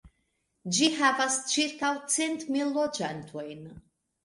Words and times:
Ĝi 0.77 0.87
havas 1.01 1.37
ĉirkaŭ 1.51 1.93
cent 2.15 2.49
mil 2.57 2.75
loĝantojn. 2.81 3.65